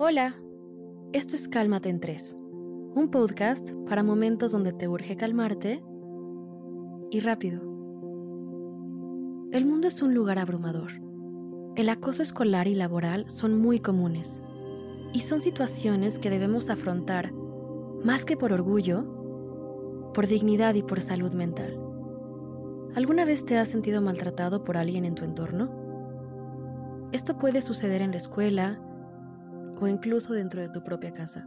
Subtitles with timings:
[0.00, 0.36] Hola,
[1.12, 5.82] esto es Cálmate en Tres, un podcast para momentos donde te urge calmarte
[7.10, 7.60] y rápido.
[9.50, 10.92] El mundo es un lugar abrumador.
[11.74, 14.42] El acoso escolar y laboral son muy comunes
[15.12, 17.32] y son situaciones que debemos afrontar
[18.04, 19.04] más que por orgullo,
[20.14, 21.87] por dignidad y por salud mental.
[22.94, 25.70] ¿Alguna vez te has sentido maltratado por alguien en tu entorno?
[27.12, 28.80] Esto puede suceder en la escuela,
[29.80, 31.46] o incluso dentro de tu propia casa.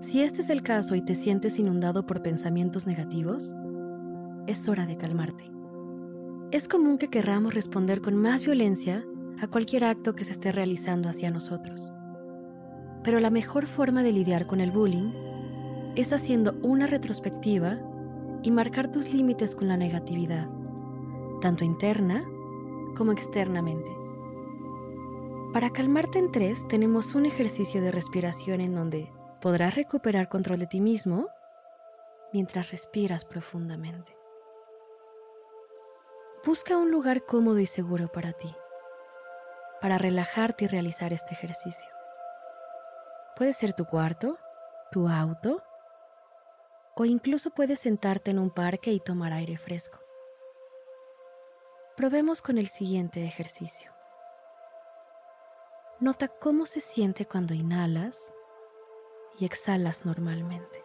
[0.00, 3.54] Si este es el caso y te sientes inundado por pensamientos negativos,
[4.46, 5.50] es hora de calmarte.
[6.50, 9.04] Es común que querramos responder con más violencia
[9.40, 11.92] a cualquier acto que se esté realizando hacia nosotros.
[13.02, 15.12] Pero la mejor forma de lidiar con el bullying
[15.96, 17.78] es haciendo una retrospectiva
[18.42, 20.48] y marcar tus límites con la negatividad,
[21.40, 22.24] tanto interna
[22.96, 23.90] como externamente.
[25.52, 30.66] Para calmarte en tres tenemos un ejercicio de respiración en donde podrás recuperar control de
[30.66, 31.28] ti mismo
[32.32, 34.16] mientras respiras profundamente.
[36.44, 38.54] Busca un lugar cómodo y seguro para ti,
[39.80, 41.90] para relajarte y realizar este ejercicio.
[43.36, 44.38] Puede ser tu cuarto,
[44.90, 45.62] tu auto,
[47.00, 49.98] o incluso puedes sentarte en un parque y tomar aire fresco.
[51.96, 53.90] Probemos con el siguiente ejercicio.
[55.98, 58.34] Nota cómo se siente cuando inhalas
[59.38, 60.84] y exhalas normalmente.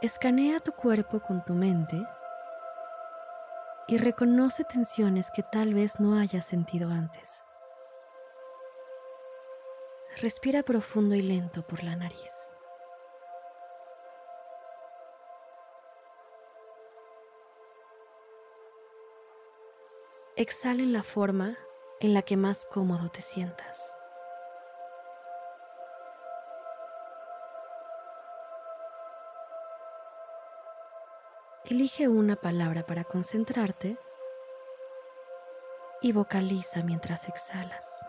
[0.00, 2.02] Escanea tu cuerpo con tu mente
[3.86, 7.44] y reconoce tensiones que tal vez no hayas sentido antes.
[10.22, 12.53] Respira profundo y lento por la nariz.
[20.36, 21.56] Exhala en la forma
[22.00, 23.96] en la que más cómodo te sientas.
[31.66, 33.96] Elige una palabra para concentrarte
[36.02, 38.04] y vocaliza mientras exhalas.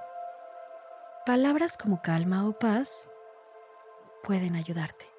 [1.27, 3.07] Palabras como calma o paz
[4.23, 5.14] pueden ayudarte.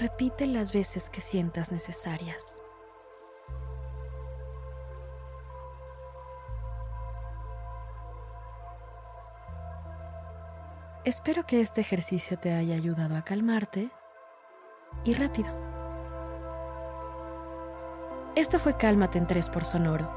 [0.00, 2.62] Repite las veces que sientas necesarias.
[11.04, 13.90] Espero que este ejercicio te haya ayudado a calmarte
[15.04, 15.50] y rápido.
[18.36, 20.10] Esto fue Cálmate en 3 por Sonoro,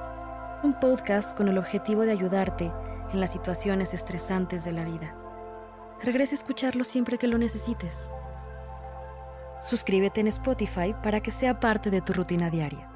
[0.64, 2.72] un podcast con el objetivo de ayudarte
[3.12, 5.14] en las situaciones estresantes de la vida.
[6.02, 8.10] Regresa a escucharlo siempre que lo necesites.
[9.68, 12.94] Suscríbete en Spotify para que sea parte de tu rutina diaria.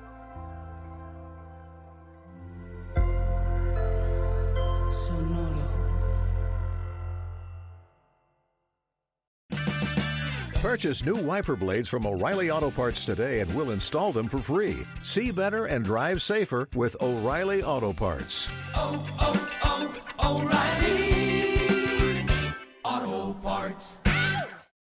[10.61, 14.85] Purchase new wiper blades from O'Reilly Auto Parts today and we'll install them for free.
[15.01, 18.49] See better and drive safer with O'Reilly Auto Parts.
[18.75, 22.27] Oh, oh, oh, O'Reilly
[22.83, 23.99] Auto Parts.